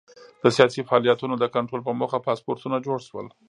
د 0.43 0.45
سیاسي 0.55 0.81
فعالیتونو 0.87 1.33
د 1.39 1.45
کنټرول 1.55 1.81
په 1.87 1.91
موخه 1.99 2.17
پاسپورټونه 2.27 2.77
جوړ 2.85 2.99
شول. 3.07 3.27